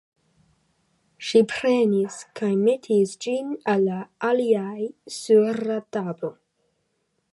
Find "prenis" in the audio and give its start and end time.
1.51-2.17